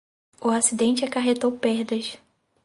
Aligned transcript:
O 0.43 0.49
acidente 0.49 1.05
acarretou 1.05 1.51
perdas 1.51 2.17